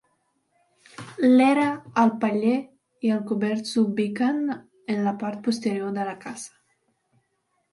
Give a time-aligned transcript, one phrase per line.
[1.33, 1.65] L'era,
[2.03, 2.55] el paller
[3.09, 6.59] i el cobert s'ubiquen en la part posterior de la casa.